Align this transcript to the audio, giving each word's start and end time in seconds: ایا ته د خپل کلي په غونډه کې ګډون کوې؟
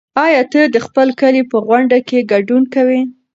ایا 0.25 0.41
ته 0.51 0.61
د 0.73 0.77
خپل 0.85 1.07
کلي 1.21 1.41
په 1.51 1.57
غونډه 1.67 1.97
کې 2.07 2.27
ګډون 2.31 2.63
کوې؟ 2.73 3.01